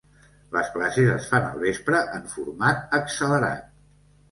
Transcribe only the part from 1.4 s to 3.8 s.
al vespre en format accelerat.